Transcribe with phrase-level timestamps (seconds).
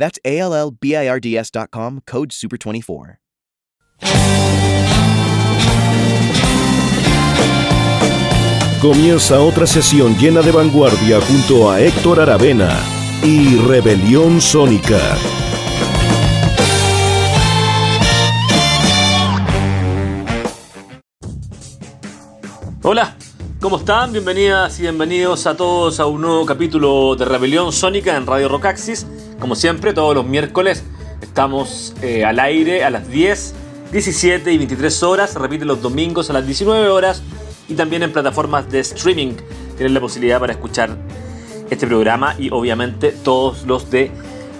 [0.00, 3.18] That's A L L B I R D S.com, code SUPER24.
[8.80, 12.80] Comienza otra sesión llena de vanguardia junto a Héctor Aravena
[13.22, 15.18] y Rebelión Sónica.
[22.82, 23.14] Hola,
[23.60, 24.12] ¿cómo están?
[24.12, 29.06] Bienvenidas y bienvenidos a todos a un nuevo capítulo de Rebelión Sónica en Radio Rocaxis.
[29.38, 30.82] Como siempre, todos los miércoles
[31.20, 33.54] estamos eh, al aire a las 10,
[33.92, 35.30] 17 y 23 horas.
[35.30, 37.22] Se repite los domingos a las 19 horas
[37.68, 39.34] y también en plataformas de streaming.
[39.76, 40.96] Tienen la posibilidad para escuchar
[41.68, 44.10] este programa y obviamente todos los de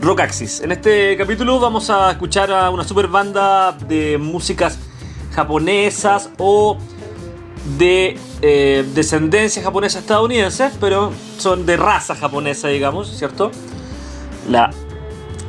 [0.03, 0.61] Rockaxis.
[0.61, 4.79] En este capítulo vamos a escuchar a una super banda de músicas
[5.35, 6.77] japonesas o
[7.79, 13.51] de eh, descendencia japonesa estadounidense, pero son de raza japonesa, digamos, ¿cierto?
[14.49, 14.71] La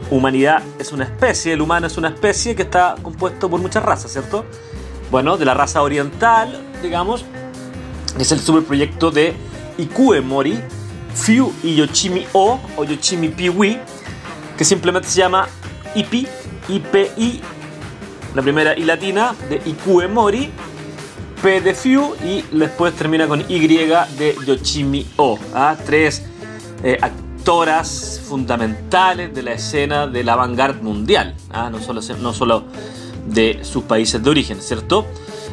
[0.09, 4.11] humanidad es una especie, el humano es una especie que está compuesto por muchas razas,
[4.11, 4.45] ¿cierto?
[5.09, 7.25] Bueno, de la raza oriental, digamos,
[8.19, 9.33] es el superproyecto de
[9.77, 10.59] Ikue Mori,
[11.15, 13.79] Fiu y Yoshimi O, o Yoshimi Piwi,
[14.57, 15.47] que simplemente se llama
[15.95, 16.27] IPI,
[16.69, 17.41] IPI,
[18.35, 20.51] la primera y latina de Ikue Mori,
[21.41, 25.39] P de Fiu y después termina con Y de Yoshimi O.
[25.53, 25.75] ¿ah?
[25.85, 26.23] Tres
[26.83, 31.69] eh, actoras fundamentales de la escena de la vanguard mundial, ¿ah?
[31.69, 32.65] no, solo, no solo
[33.27, 35.05] de sus países de origen, ¿cierto?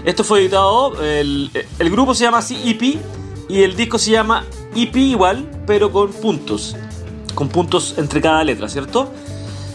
[0.04, 3.00] Esto fue editado, el, el grupo se llama así EP
[3.48, 6.76] y el disco se llama EP igual, pero con puntos,
[7.34, 9.10] con puntos entre cada letra, ¿cierto?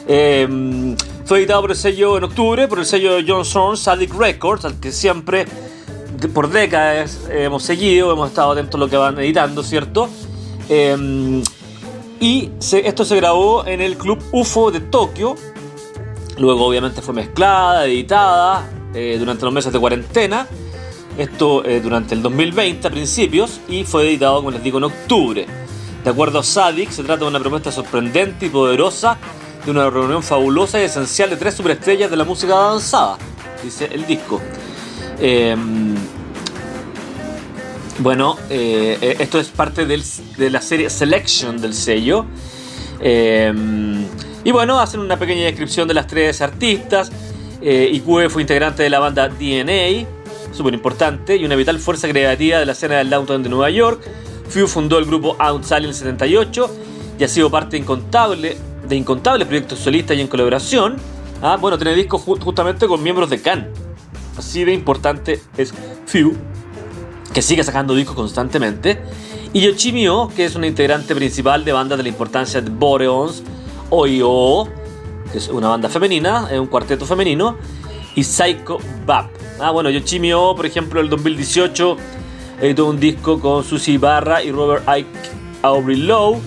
[0.07, 0.95] Eh,
[1.25, 4.91] fue editado por el sello en octubre, por el sello Johnson Sadic Records, al que
[4.91, 5.45] siempre
[6.29, 10.09] por décadas hemos seguido, hemos estado atentos a lo que van editando, ¿cierto?
[10.69, 11.43] Eh,
[12.23, 15.35] y esto se grabó en el Club UFO de Tokio.
[16.37, 20.47] Luego obviamente fue mezclada, editada eh, durante los meses de cuarentena.
[21.17, 25.45] Esto eh, durante el 2020 a principios y fue editado, como les digo, en octubre.
[26.01, 29.17] De acuerdo a Sadik, se trata de una propuesta sorprendente y poderosa
[29.65, 33.17] de una reunión fabulosa y esencial de tres superestrellas de la música avanzada,
[33.61, 34.41] dice el disco.
[35.19, 35.57] Eh,
[37.99, 40.03] bueno, eh, eh, esto es parte del,
[40.37, 42.25] de la serie Selection del sello.
[42.99, 43.53] Eh,
[44.43, 47.11] y bueno, hacen una pequeña descripción de las tres artistas.
[47.61, 50.05] Eh, fue integrante de la banda DNA,
[50.51, 54.01] súper importante, y una vital fuerza creativa de la escena del downtown de Nueva York.
[54.49, 56.69] Few fundó el grupo Outside en el 78
[57.19, 60.97] y ha sido parte incontable, de incontables proyectos solistas y en colaboración.
[61.41, 63.69] Ah, bueno, tiene discos justamente con miembros de Can.
[64.37, 65.73] Así de importante es
[66.05, 66.35] Few
[67.33, 68.99] que sigue sacando discos constantemente,
[69.51, 73.43] y Yoshimi O, que es una integrante principal de bandas de la importancia de Boreons,
[73.89, 74.65] Oyo,
[75.31, 77.57] que es una banda femenina, es un cuarteto femenino,
[78.15, 79.29] y Psycho Bap.
[79.59, 81.97] Ah, bueno, Yoshimi O, por ejemplo, el 2018
[82.61, 85.09] editó un disco con Susie Barra y Robert Ike
[85.63, 86.39] Aubrey Lowe.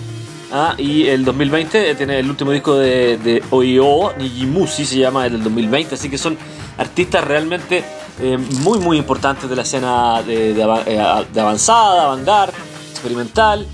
[0.51, 5.33] Ah, y el 2020 tiene el último disco de, de Oyo, Nijimusi se llama, el
[5.33, 5.95] del 2020.
[5.95, 6.37] Así que son
[6.77, 7.83] artistas realmente
[8.19, 12.53] eh, muy muy importantes de la escena de, de, eh, de avanzada, vanguard,
[12.91, 13.65] experimental,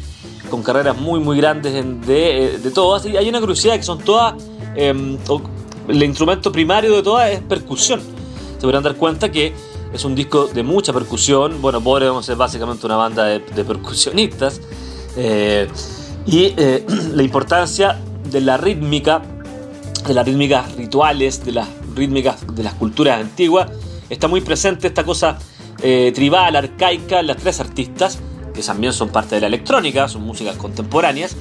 [0.49, 3.05] con carreras muy muy grandes de, eh, de, todas.
[3.05, 4.35] Y hay una curiosidad que son todas,
[4.75, 5.17] eh,
[5.87, 8.01] el instrumento primario de todas es percusión.
[8.55, 9.53] Se podrán dar cuenta que
[9.93, 11.61] es un disco de mucha percusión.
[11.61, 14.59] Bueno, Boreons es básicamente una banda de, percusionistas.
[15.15, 15.67] Eh,
[16.25, 17.99] y eh, la importancia
[18.29, 19.21] de la rítmica,
[20.07, 23.69] de las rítmicas rituales, de las rítmicas de las culturas antiguas,
[24.13, 25.37] está muy presente esta cosa
[25.81, 28.19] eh, tribal, arcaica las tres artistas,
[28.53, 31.35] que también son parte de la electrónica, son músicas contemporáneas,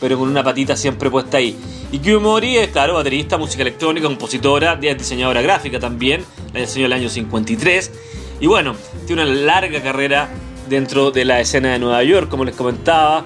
[0.00, 1.56] pero con una patita siempre puesta ahí.
[1.92, 7.08] Y Kyumori es, claro, baterista, música electrónica, compositora, diseñadora gráfica también, la diseñó el año
[7.08, 7.92] 53.
[8.40, 8.74] Y bueno,
[9.06, 10.28] tiene una larga carrera
[10.68, 13.24] dentro de la escena de Nueva York, como les comentaba.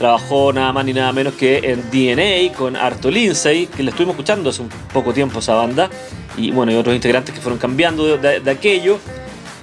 [0.00, 4.14] Trabajó nada más ni nada menos que en DNA con Arto Lindsay, que le estuvimos
[4.14, 5.90] escuchando hace un poco tiempo esa banda.
[6.38, 8.98] Y bueno, y otros integrantes que fueron cambiando de, de, de aquello.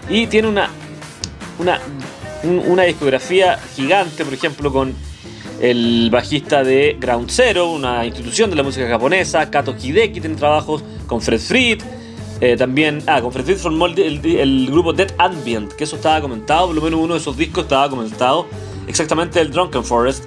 [0.07, 0.69] Y tiene una,
[1.57, 1.81] una,
[2.43, 4.93] una discografía gigante, por ejemplo, con
[5.59, 10.83] el bajista de Ground Zero, una institución de la música japonesa, Kato Hideki tiene trabajos
[11.07, 11.81] con Fred Fried,
[12.39, 16.67] Eh, también, ah, con Fred formó el, el, grupo Dead Ambient, que eso estaba comentado,
[16.67, 18.45] por lo menos uno de esos discos estaba comentado,
[18.87, 20.25] exactamente el Drunken Forest.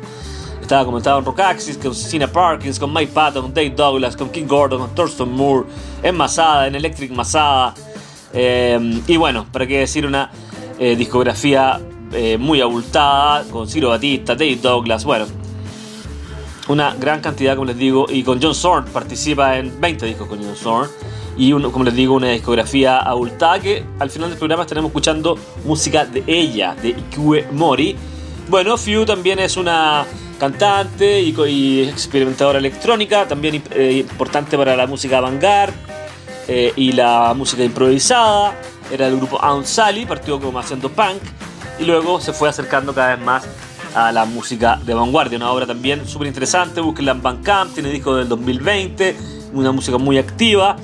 [0.60, 4.46] Estaba comentado en Rockaxis, con Cena Parkins, con Mike Patton, con Dave Douglas, con King
[4.46, 5.66] Gordon, con Thurston Moore,
[6.02, 7.74] en Masada, en Electric Masada.
[8.32, 10.30] Eh, y bueno, para qué decir una
[10.78, 11.80] eh, discografía
[12.40, 15.26] muy abultada, con Ciro Batista, Dave Douglas, bueno,
[16.66, 20.42] una gran cantidad, como les digo, y con John Zorn participa en 20 discos con
[20.42, 20.90] John Zorn
[21.36, 26.04] y como les digo, una discografía abultada que al final del programa estaremos escuchando música
[26.04, 27.96] de ella, de Ikue Mori.
[28.50, 30.05] Bueno, Few también es una
[30.41, 35.73] cantante y, experimentadora electrónica, también eh, importante para la música avant-garde
[36.49, 38.52] eh, y la música improvisada.
[38.91, 41.23] Era del grupo Aunt Sally, partió como haciendo punk
[41.79, 43.47] y luego se fue acercando cada vez más
[43.94, 45.38] a la música de vanguardia.
[45.38, 49.17] Una obra también súper interesante, búsquenla en Bandcamp, tiene disco del 2020,
[49.53, 50.76] una música muy activa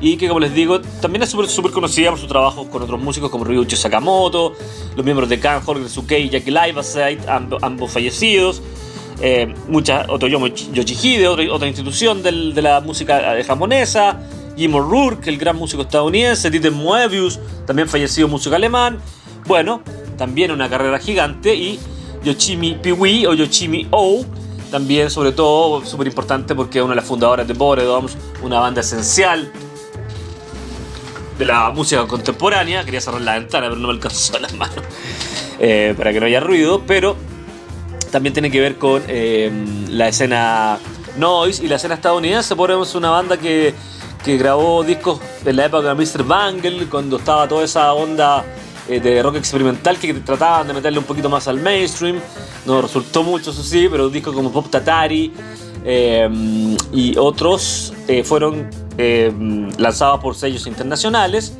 [0.00, 3.30] y que como les digo también es súper conocida por su trabajo con otros músicos
[3.30, 4.52] como Ryuichi Sakamoto,
[4.94, 8.62] los miembros de Kan, Holger Sukei y Jackie Liveside, ambos, fallecidos,
[9.20, 14.20] eh, muchas, Otoyomo Yoshihide, otra, otra institución del, de la música eh, japonesa,
[14.56, 18.98] Jim O'Rourke, el gran músico estadounidense, Dieter Moebius, también fallecido músico alemán,
[19.46, 19.80] bueno,
[20.18, 21.78] también una carrera gigante y
[22.22, 24.24] Yoshimi Piwi o Yoshimi O,
[24.70, 28.80] también sobre todo súper importante porque es una de las fundadoras de Boredoms, una banda
[28.80, 29.50] esencial
[31.38, 32.84] de la música contemporánea.
[32.84, 34.84] Quería cerrar la ventana, pero no me alcanzó las manos
[35.58, 36.82] eh, para que no haya ruido.
[36.86, 37.16] Pero
[38.10, 39.50] también tiene que ver con eh,
[39.88, 40.78] la escena
[41.18, 42.56] noise y la escena estadounidense.
[42.56, 43.74] Ponemos una banda que,
[44.24, 46.24] que grabó discos en la época de Mr.
[46.24, 48.44] Bangle, cuando estaba toda esa onda
[48.88, 52.20] eh, de rock experimental que trataban de meterle un poquito más al mainstream.
[52.64, 55.32] No resultó mucho, eso sí, pero discos como Pop Tatari
[56.92, 57.92] y otros
[58.24, 58.68] fueron
[58.98, 59.32] eh,
[59.78, 61.52] lanzados por sellos internacionales,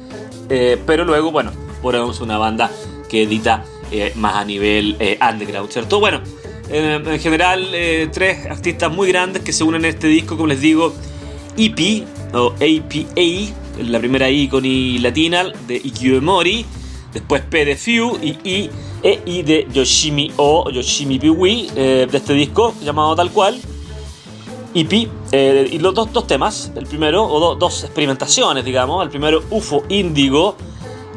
[0.48, 1.52] eh, pero luego, bueno,
[1.82, 2.70] ponemos una banda
[3.10, 6.00] que edita eh, más a nivel underground, ¿cierto?
[6.00, 6.22] Bueno,
[6.68, 7.68] en general,
[8.12, 10.92] tres artistas muy grandes que se unen en este disco, como les digo,
[11.56, 16.66] EP o APA, la primera I con I latina de Ikue Mori,
[17.12, 18.70] después P de Few y I,
[19.04, 23.60] e de Yoshimi O, Yoshimi Piwi, de este disco llamado tal cual.
[24.76, 29.42] EP eh, y los dos, dos, temas, el primero, o dos experimentaciones, digamos, el primero
[29.48, 30.54] UFO Indigo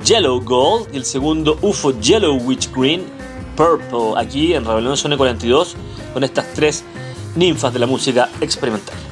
[0.06, 0.88] Yellow Gold.
[0.94, 3.04] Y el segundo UFO Yellow Witch Green
[3.58, 5.76] Purple, aquí en Rebelión Zone 42,
[6.14, 6.86] con estas tres
[7.36, 9.09] ninfas de la música experimental.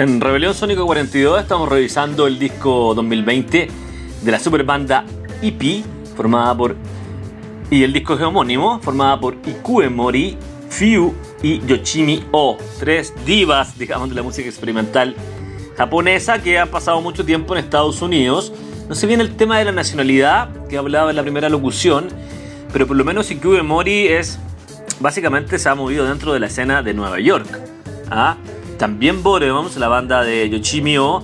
[0.00, 3.68] En Rebelión Sónico 42 estamos revisando el disco 2020
[4.22, 5.04] de la super banda
[5.42, 5.84] EP,
[6.16, 6.74] formada por.
[7.70, 10.38] y el disco homónimo, formada por Ikue Mori,
[10.70, 15.14] Fiu y Yoshimi O, tres divas, digamos, de la música experimental
[15.76, 18.54] japonesa que han pasado mucho tiempo en Estados Unidos.
[18.88, 22.08] No sé bien el tema de la nacionalidad que hablaba en la primera locución,
[22.72, 24.38] pero por lo menos Ikue Mori es.
[24.98, 27.46] básicamente se ha movido dentro de la escena de Nueva York.
[28.10, 28.38] ¿ah?
[28.80, 31.22] También Boreoms, la banda de Yoshimi O,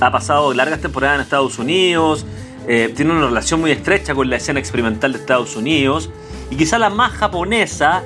[0.00, 2.26] ha pasado largas temporadas en Estados Unidos,
[2.66, 6.10] eh, tiene una relación muy estrecha con la escena experimental de Estados Unidos
[6.50, 8.02] y quizá la más japonesa,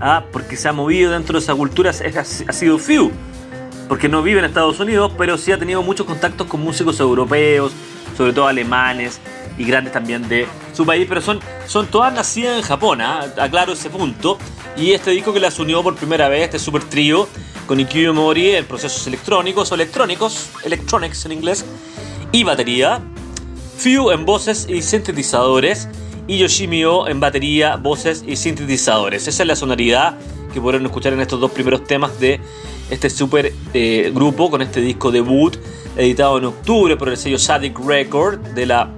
[0.00, 2.16] ah, porque se ha movido dentro de esa cultura, es,
[2.48, 3.12] ha sido Few,
[3.86, 7.70] porque no vive en Estados Unidos, pero sí ha tenido muchos contactos con músicos europeos,
[8.16, 9.20] sobre todo alemanes
[9.56, 11.38] y grandes también de su país, pero son,
[11.68, 13.26] son todas nacidas en Japón, ¿ah?
[13.38, 14.38] aclaro ese punto.
[14.76, 17.28] Y este disco que las unió por primera vez, este super trío,
[17.66, 21.64] con Ikyu Mori en procesos electrónicos o electrónicos, electronics en inglés,
[22.32, 23.00] y batería,
[23.78, 25.88] Few en voces y sintetizadores,
[26.28, 29.26] y Yoshimi O en batería, voces y sintetizadores.
[29.26, 30.16] Esa es la sonoridad
[30.52, 32.40] que podrán escuchar en estos dos primeros temas de
[32.90, 35.56] este super eh, grupo con este disco debut
[35.96, 38.90] editado en octubre por el sello Sadik Record de la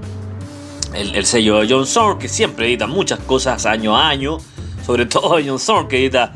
[0.94, 4.38] el, sello de John Zorn que siempre edita muchas cosas año a año
[4.84, 6.32] sobre todo John Zorn que edita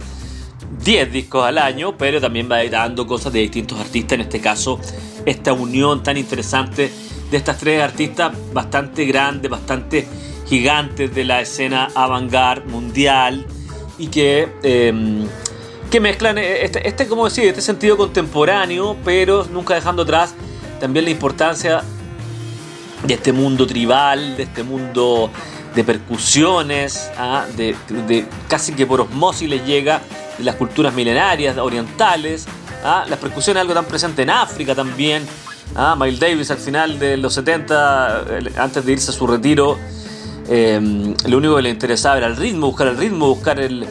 [0.84, 4.80] 10 discos al año, pero también va editando cosas de distintos artistas, en este caso
[5.24, 6.90] esta unión tan interesante
[7.30, 10.06] de estas tres artistas bastante grandes, bastante
[10.46, 13.44] gigantes de la escena avant-garde mundial
[13.98, 15.26] y que, em,
[15.90, 20.34] que mezclan este, este, como decir, este sentido contemporáneo, pero nunca dejando atrás
[20.80, 21.82] también la importancia
[23.04, 25.30] de este mundo tribal, de este mundo
[25.74, 27.46] de percusiones, ¿ah?
[27.56, 30.00] de, de, casi que por osmosis les llega
[30.40, 32.46] las culturas milenarias orientales.
[32.84, 33.04] ¿ah?
[33.08, 35.26] La percusión es algo tan presente en África también.
[35.74, 35.96] ¿ah?
[35.98, 38.24] Miles Davis al final de los 70,
[38.56, 39.78] antes de irse a su retiro,
[40.48, 43.86] em, lo único que le interesaba era el ritmo, buscar el ritmo, buscar el,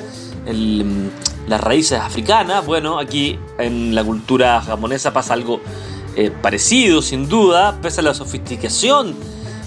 [1.48, 2.66] las raíces africanas.
[2.66, 5.62] Bueno, aquí en la cultura japonesa pasa algo
[6.16, 9.16] eh, parecido, sin duda, pese a la sofisticación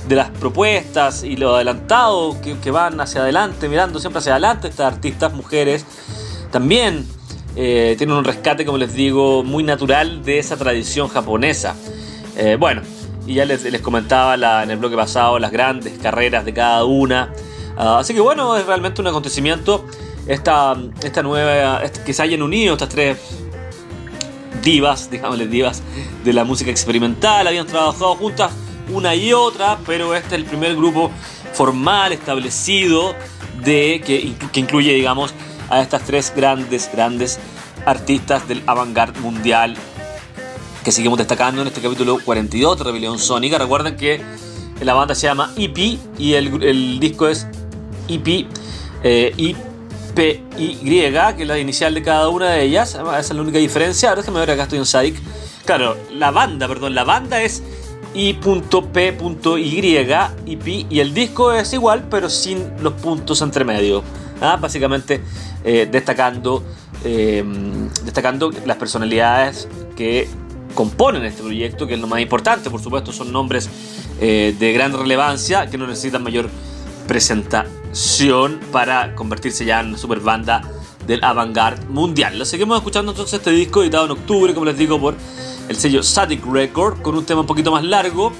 [0.09, 4.93] de las propuestas y lo adelantado que, van hacia adelante, mirando siempre hacia adelante estas
[4.93, 5.85] artistas mujeres
[6.51, 7.07] también
[7.57, 11.75] eh, tienen un rescate, como les digo, muy natural de esa tradición japonesa.
[12.37, 12.83] Eh, bueno,
[13.27, 17.33] y ya les, comentaba en el bloque pasado las grandes carreras de cada una.
[17.77, 19.85] Ah, así que bueno, es realmente un acontecimiento
[20.27, 23.19] esta, esta nueva, que se hayan unido estas tres
[24.63, 25.83] divas, digámosle divas,
[26.25, 27.47] de la música experimental.
[27.47, 28.53] Habían trabajado juntas
[28.93, 31.11] una y otra, pero este es el primer grupo
[31.53, 33.15] formal, establecido,
[33.65, 35.35] de, que, que incluye, digamos,
[35.70, 37.38] a estas tres grandes, grandes
[37.87, 39.76] artistas del avant-garde mundial
[40.85, 43.59] que seguimos destacando en este capítulo 42 de Rebelión Sónica.
[43.59, 44.20] Recuerden que
[44.80, 47.46] la banda se llama EP y el, disco es
[48.09, 48.46] EP
[49.02, 52.94] eh, IPY, que es la inicial de cada una de ellas.
[52.94, 54.11] Esa es la única diferencia.
[54.11, 55.16] Ahora me ver acá estoy en Sadik.
[55.64, 57.62] Claro, la banda, perdón, la banda es
[58.14, 59.96] I.P.Y,
[60.46, 64.02] EP, y el disco es igual, pero sin los puntos entre medio.
[64.40, 64.57] ¿Ah?
[64.61, 65.20] Básicamente
[65.64, 66.64] eh, destacando,
[67.05, 67.44] eh,
[68.05, 70.29] destacando las personalidades que
[70.74, 73.68] componen este proyecto, que es lo más importante, por supuesto, son nombres
[74.20, 76.48] eh, de gran relevancia que no necesitan mayor
[77.07, 80.62] presentación para convertirse ya en una super banda
[81.07, 82.38] del avant-garde mundial.
[82.38, 85.14] Lo seguimos escuchando entonces este disco editado en octubre, como les digo, por
[85.68, 88.33] el sello Static Record, con un tema un poquito más largo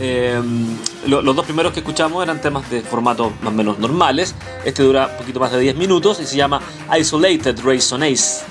[0.00, 0.76] Em,
[1.06, 4.34] los dos primeros que escuchamos eran temas de formato más o menos normales.
[4.64, 6.60] Este dura un poquito más de 10 minutos y se llama
[6.98, 8.44] Isolated Resonance.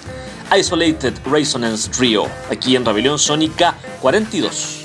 [0.58, 4.83] Isolated Resonance Trio, aquí en Rebelión Sónica 42.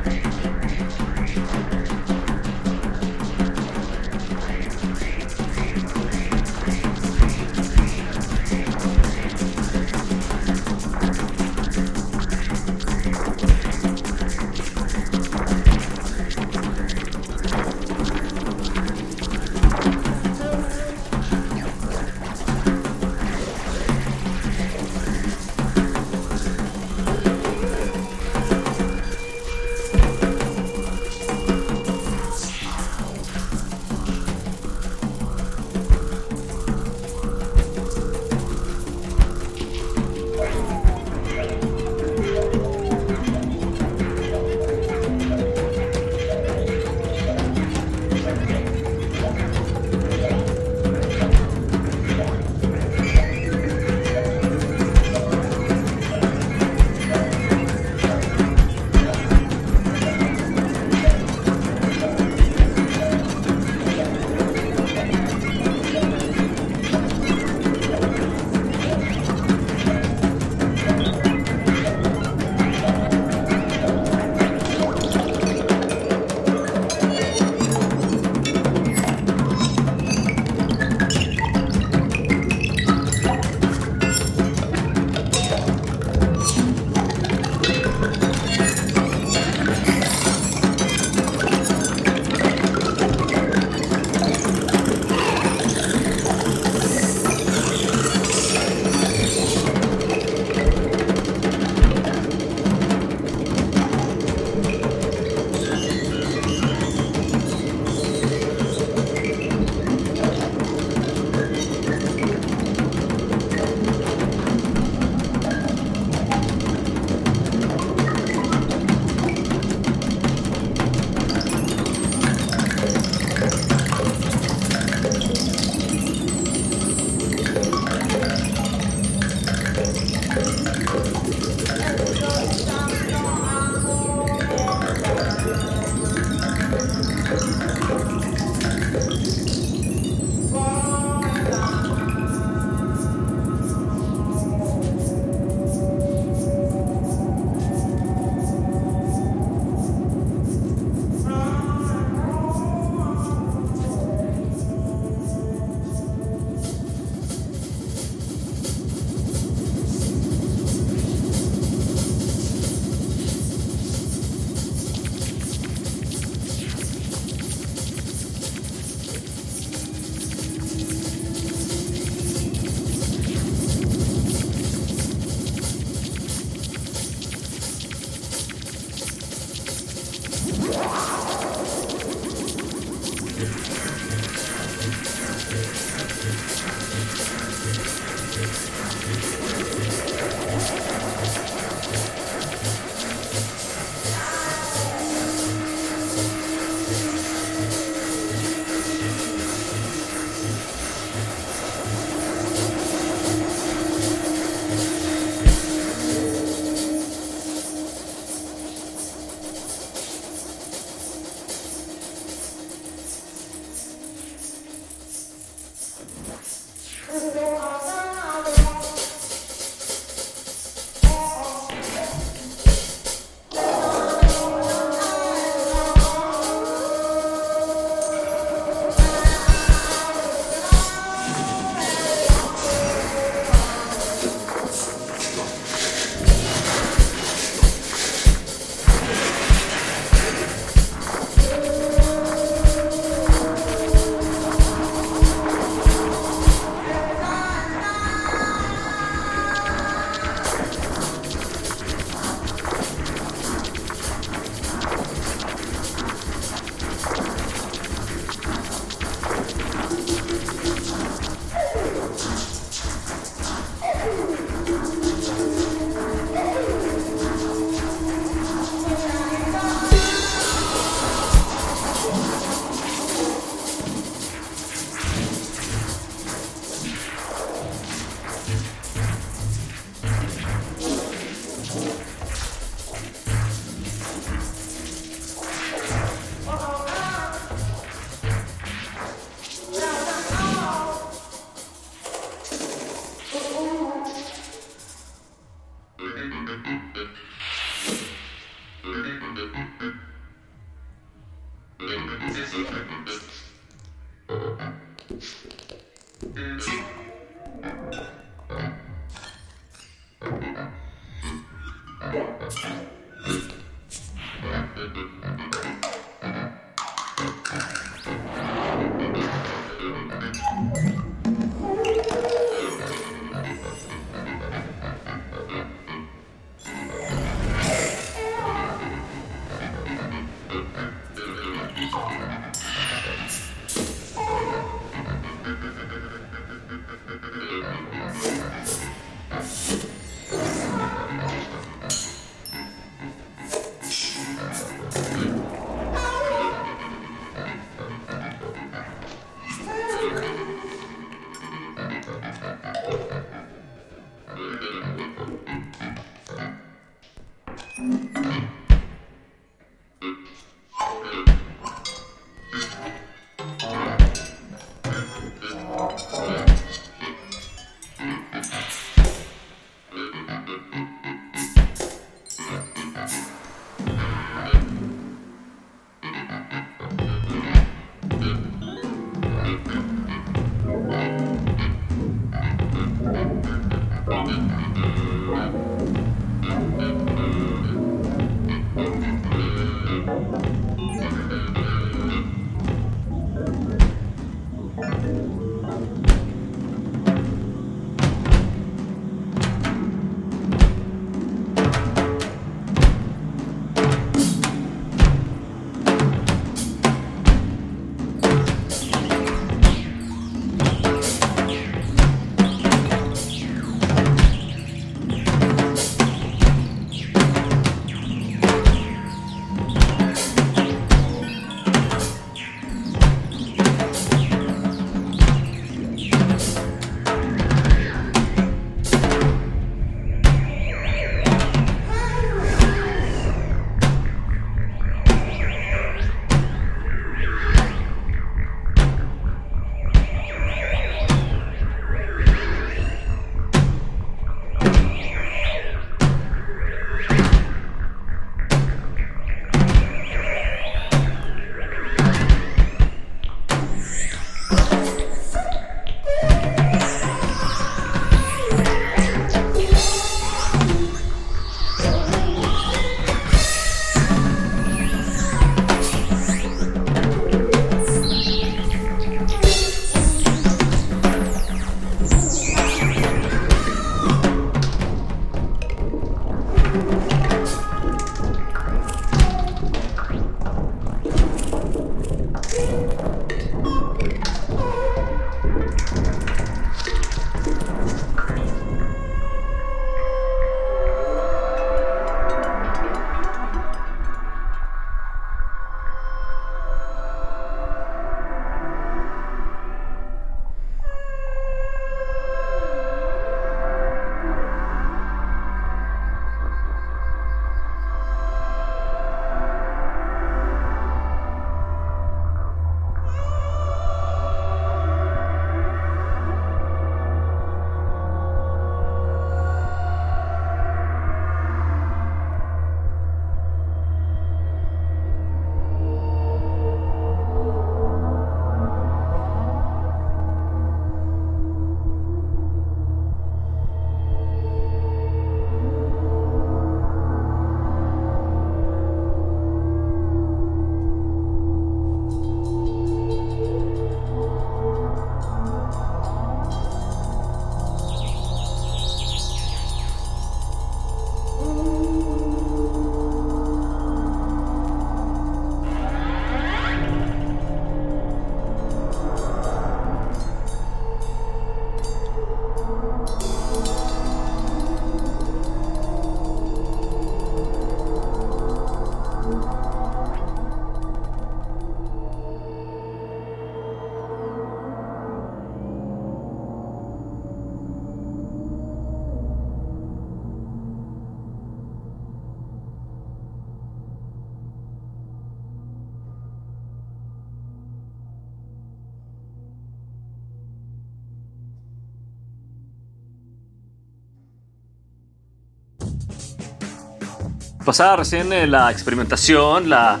[597.64, 600.00] Pasaba recién eh, la experimentación, la,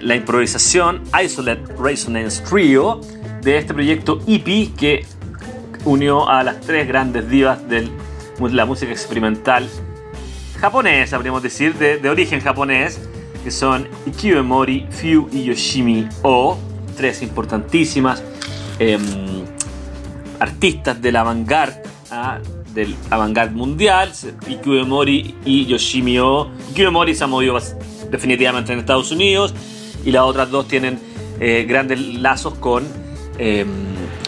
[0.00, 3.00] la improvisación Isolate Resonance Trio
[3.42, 5.06] de este proyecto EP que
[5.84, 7.88] unió a las tres grandes divas de
[8.40, 9.68] la música experimental
[10.60, 13.00] japonesa, podríamos decir, de, de origen japonés,
[13.42, 16.58] que son Ikue Mori, Fu y Yoshimi O,
[16.96, 18.22] tres importantísimas
[18.78, 19.44] em,
[20.40, 21.74] artistas de la vanguard,
[22.10, 22.38] ¿ah?
[22.78, 24.12] Del avant mundial,
[24.48, 26.48] Ikue Mori y Yoshimi O.
[26.70, 27.58] Ikue Mori se ha movido
[28.08, 29.52] definitivamente en Estados Unidos
[30.04, 31.00] y las otras dos tienen
[31.40, 32.84] eh, grandes lazos con,
[33.36, 33.66] em,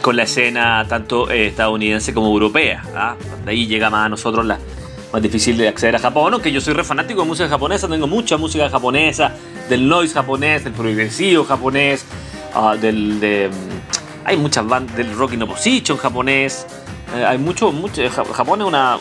[0.02, 2.82] con la escena tanto eh, estadounidense como europea.
[2.94, 3.14] ¿ah?
[3.44, 4.58] De ahí llega más a nosotros la
[5.12, 8.06] más difícil de acceder a Japón, aunque yo soy re fanático de música japonesa, tengo
[8.06, 9.32] mucha música japonesa,
[9.68, 12.04] del noise japonés, del progresivo japonés,
[12.54, 16.64] ah, del, de, mm, hay muchas bandas del rock in opposition japonés,
[17.14, 18.98] eh, hay mucho, mucho, Japón es una,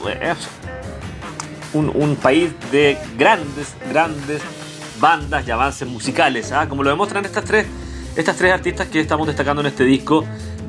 [1.74, 4.41] un, un, país de grandes, grandes
[5.00, 6.67] bandas y avances musicales, ¿ah?
[6.67, 7.65] como lo demuestran estas tres,
[8.15, 10.26] estas tres artistas que estamos destacando en este disco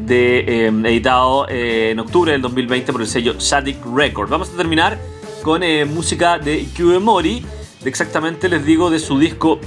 [0.07, 4.31] de, eh, editado eh, en octubre del 2020 por el sello Sadik Records.
[4.31, 4.99] Vamos a terminar
[5.43, 7.45] con eh, música de Ikue Mori,
[7.83, 9.59] de exactamente les digo de su disco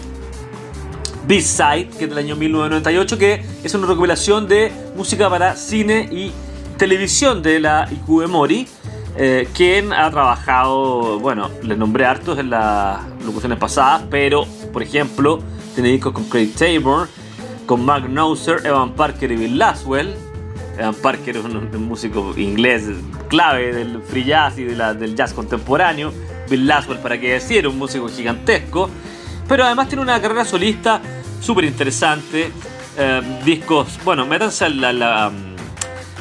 [1.27, 6.31] B-Side, que es del año 1998, que es una recopilación de música para cine y
[6.83, 8.67] televisión de la Ikue Mori,
[9.15, 15.39] eh, quien ha trabajado, bueno, les nombré hartos en las locuciones pasadas, pero por ejemplo,
[15.75, 17.07] tiene discos con Craig Taylor,
[17.65, 20.13] con Mark Knauser, Evan Parker y Bill Laswell,
[20.77, 22.83] Evan Parker es un, músico inglés
[23.29, 26.11] clave del free jazz y del jazz contemporáneo.
[26.49, 28.89] Bill Laswell, para qué decir, un músico gigantesco.
[29.47, 30.99] Pero además tiene una carrera solista
[31.39, 32.51] súper interesante.
[32.97, 35.31] Eh, discos, bueno, métanse a la,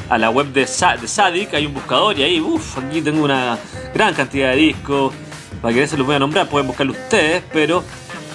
[0.09, 3.57] a la web de, Sadik, hay un buscador y ahí, uff, aquí tengo una
[3.93, 5.13] gran cantidad de discos.
[5.61, 7.83] Para que se los voy a nombrar, pueden buscarlo ustedes, pero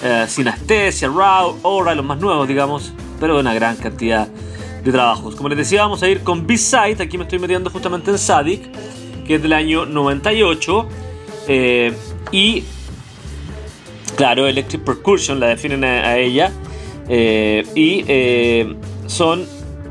[0.03, 4.27] eh, Sinestesia, Raw, Aura, los más nuevos, digamos, pero una gran cantidad
[4.83, 5.35] de trabajos.
[5.35, 6.97] Como les decía, vamos a ir con B-Side.
[6.99, 8.71] Aquí me estoy metiendo justamente en Sadik,
[9.25, 10.87] que es del año 98.
[11.47, 11.93] Eh,
[12.31, 12.63] y
[14.15, 16.51] claro, Electric Percussion la definen a, ella.
[17.07, 18.75] Eh, y eh,
[19.07, 19.45] son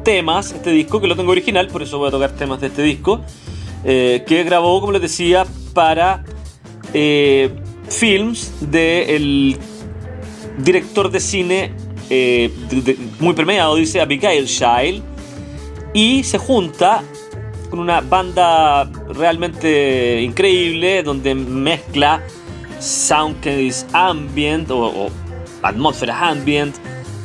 [0.09, 2.81] temas, este disco, que lo tengo original, por eso voy a tocar temas de este
[2.81, 3.21] disco,
[3.85, 5.45] que grabó, como les decía,
[5.75, 6.25] para
[7.91, 9.59] films del
[10.57, 11.73] director de cine
[12.09, 12.51] eh,
[13.21, 15.03] muy premiado, dice Abigail Child,
[15.93, 17.03] y se junta
[17.69, 22.23] con una banda realmente increíble donde mezcla
[22.81, 25.11] sound que es ambient o,
[25.63, 26.75] atmósfera ambient,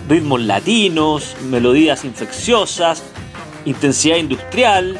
[0.08, 3.04] ritmos latinos, melodías infecciosas,
[3.66, 5.00] intensidad industrial,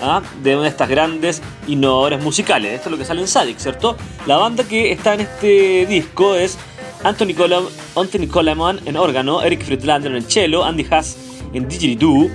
[0.00, 0.22] ¿ah?
[0.42, 2.72] de una de estas grandes innovadoras musicales.
[2.74, 3.96] Esto es lo que sale en Sadik, ¿cierto?
[4.26, 6.58] La banda que está en este disco es
[7.02, 11.16] Anthony, Coleman, Anthony Coleman en órgano, Eric Friedlander en cello, Andy Haas
[11.52, 12.30] en didgeridoo,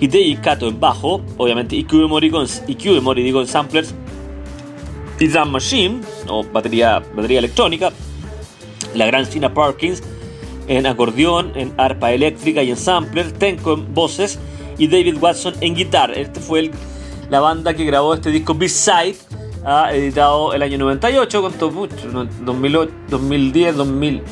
[0.00, 3.94] Hidei Kato en bajo, obviamente IQ Mori con, digo en samplers
[5.20, 7.90] y drum machine o batería, batería electrónica,
[8.94, 10.02] la gran Sina Parkins
[10.68, 14.38] en acordeón, en arpa eléctrica y en sampler, Tenko en voces
[14.78, 16.14] y David Watson en guitarra.
[16.14, 16.70] Este fue
[17.30, 19.16] la banda que grabó este disco B-Side
[19.64, 21.94] ha editado el año 98, contó mucho,
[22.42, 24.22] 2008, 2010, 2000,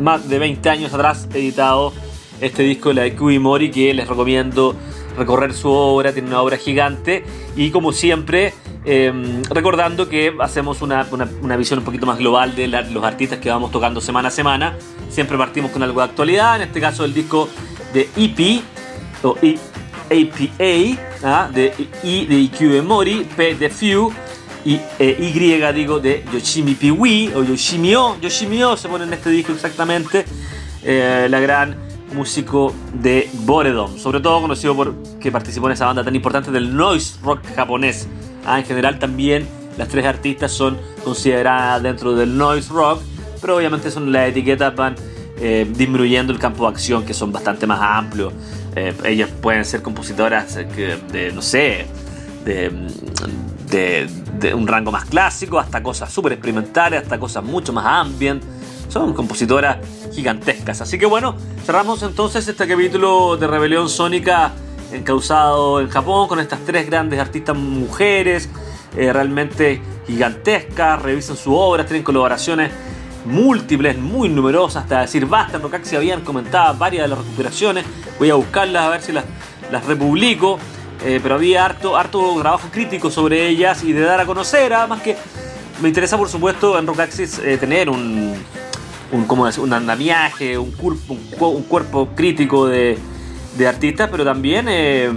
[0.00, 1.92] más de 20 años atrás editado
[2.40, 4.74] este disco de la de que les recomiendo
[5.16, 7.24] recorrer su obra, tiene una obra gigante
[7.56, 8.52] y como siempre
[8.86, 11.06] em, recordando que hacemos una,
[11.42, 14.76] una, visión un poquito más global de los artistas que vamos tocando semana a semana,
[15.10, 17.48] siempre partimos con algo de actualidad, en este caso el disco
[17.92, 18.62] de EP
[19.22, 19.36] o
[20.06, 21.50] APA, ¿ah?
[21.52, 21.72] de
[22.04, 24.12] I de IQ Mori, P de Few
[24.64, 29.52] y eh, Y digo de Yoshimi Piwi o Yoshimio, Yoshimio se pone en este disco
[29.52, 30.24] exactamente,
[30.82, 31.76] eh, la gran
[32.12, 36.76] músico de Boredom, sobre todo conocido por que participó en esa banda tan importante del
[36.76, 38.08] noise rock japonés.
[38.46, 38.58] ¿Ah?
[38.58, 43.02] en general también las tres artistas son consideradas dentro del noise rock,
[43.40, 44.94] pero obviamente son las etiquetas van
[45.38, 48.32] eh, disminuyendo el campo de acción que son bastante más amplios.
[48.74, 51.86] Eh, ellas pueden ser compositoras de, no sé,
[52.44, 52.70] de,
[54.40, 58.42] de, un rango más clásico hasta cosas súper experimentales, hasta cosas mucho más ambient.
[58.88, 59.78] Son compositoras
[60.14, 60.80] gigantescas.
[60.80, 61.34] Así que bueno,
[61.66, 64.52] cerramos entonces este capítulo de Rebelión Sónica
[64.92, 68.48] encausado en Japón con estas tres grandes artistas mujeres,
[68.96, 71.02] eh, realmente gigantescas.
[71.02, 72.70] Revisan su obra, tienen colaboraciones
[73.24, 75.56] múltiples, muy numerosas, hasta decir basta.
[75.56, 77.84] En Rocaxi habían comentado varias de las recuperaciones.
[78.18, 79.24] Voy a buscarlas a ver si las,
[79.70, 80.58] las republico.
[81.04, 85.02] Eh, pero había harto, harto trabajo crítico sobre ellas y de dar a conocer, además
[85.02, 85.14] que
[85.82, 88.34] me interesa por supuesto en Rockaxis eh, tener un,
[89.12, 90.74] un, ¿cómo un andamiaje, un,
[91.38, 92.98] un, cuerpo crítico de,
[93.56, 95.10] de artistas, pero también eh,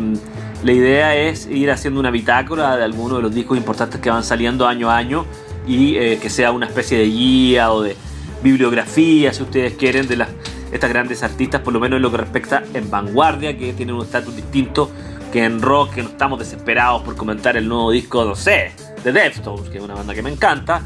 [0.63, 4.23] la idea es ir haciendo una bitácora de algunos de los discos importantes que van
[4.23, 5.25] saliendo año a año
[5.67, 7.95] y eh, que sea una especie de guía o de
[8.41, 10.29] bibliografía, si ustedes quieren, de las,
[10.71, 14.03] estas grandes artistas, por lo menos en lo que respecta en vanguardia, que tienen un
[14.03, 14.91] estatus distinto
[15.31, 18.71] que en rock, que no estamos desesperados por comentar el nuevo disco, no sé,
[19.03, 20.81] de Deftones, que es una banda que me encanta,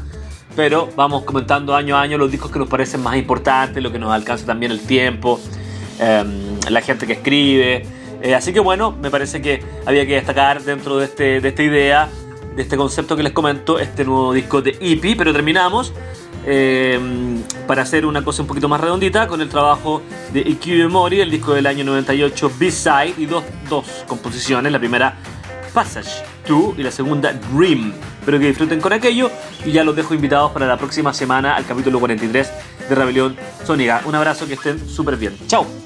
[0.54, 3.98] pero vamos comentando año a año los discos que nos parecen más importantes, lo que
[3.98, 5.40] nos alcanza también el tiempo,
[5.98, 7.86] em, la gente que escribe.
[8.22, 11.62] Eh, así que bueno, me parece que había que destacar dentro de, este, de esta
[11.62, 12.08] idea,
[12.56, 15.92] de este concepto que les comento, este nuevo disco de EP, pero terminamos
[16.46, 16.98] eh,
[17.66, 20.02] para hacer una cosa un poquito más redondita con el trabajo
[20.32, 25.16] de IQ Mori, el disco del año 98 B-Side y dos, dos composiciones, la primera
[25.72, 27.92] Passage 2 y la segunda Dream.
[28.20, 29.30] Espero que disfruten con aquello
[29.66, 32.50] y ya los dejo invitados para la próxima semana al capítulo 43
[32.88, 34.02] de Rebelión Sónica.
[34.06, 35.36] Un abrazo, que estén súper bien.
[35.46, 35.83] Chao.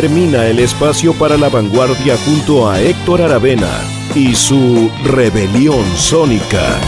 [0.00, 3.80] Termina el espacio para la vanguardia junto a Héctor Aravena
[4.14, 6.78] y su rebelión sónica.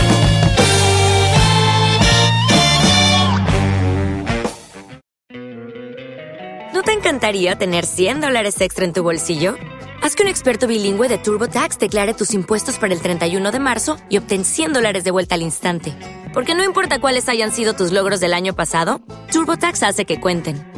[6.75, 9.55] ¿No te encantaría tener 100 dólares extra en tu bolsillo?
[10.03, 13.97] Haz que un experto bilingüe de TurboTax declare tus impuestos para el 31 de marzo
[14.11, 15.95] y obtén 100 dólares de vuelta al instante.
[16.35, 19.01] Porque no importa cuáles hayan sido tus logros del año pasado,
[19.33, 20.78] TurboTax hace que cuenten.